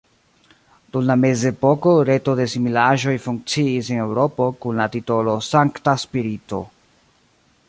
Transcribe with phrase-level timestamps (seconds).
[0.95, 6.69] Dum la mezepoko reto de similaĵoj funkciis en Eŭropo kun la titolo Sankta Spirito.